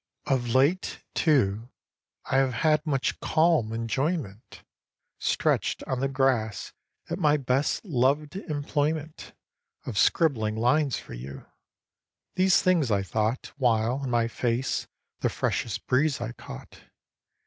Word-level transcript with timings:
Of 0.25 0.55
late, 0.55 1.03
too, 1.13 1.69
I 2.25 2.37
have 2.37 2.53
had 2.65 2.83
much 2.87 3.19
calm 3.19 3.71
enjoyment, 3.71 4.63
Stretch'd 5.19 5.83
on 5.83 5.99
the 5.99 6.07
grass 6.07 6.73
at 7.11 7.19
my 7.19 7.37
best 7.37 7.85
loved 7.85 8.35
employment 8.35 9.33
Of 9.85 9.99
scribbling 9.99 10.55
lines 10.55 10.97
for 10.97 11.13
you. 11.13 11.45
These 12.33 12.63
things 12.63 12.89
I 12.89 13.03
thought 13.03 13.51
While, 13.57 14.03
in 14.03 14.09
my 14.09 14.27
face, 14.27 14.87
the 15.19 15.29
freshest 15.29 15.85
breeze 15.85 16.19
I 16.19 16.31
caught. 16.31 16.79